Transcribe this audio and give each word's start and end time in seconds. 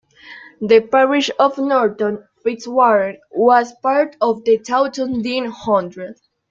The 0.61 0.79
parish 0.81 1.29
of 1.37 1.59
Norton 1.59 2.27
Fitzwarren 2.43 3.19
was 3.29 3.71
part 3.83 4.17
of 4.19 4.43
the 4.45 4.57
Taunton 4.57 5.21
Deane 5.21 5.45
Hundred. 5.45 6.15